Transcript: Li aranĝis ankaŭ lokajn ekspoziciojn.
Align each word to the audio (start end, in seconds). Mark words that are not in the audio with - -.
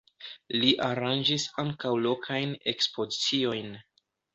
Li 0.63 0.71
aranĝis 0.87 1.47
ankaŭ 1.67 1.95
lokajn 2.09 2.59
ekspoziciojn. 2.77 3.75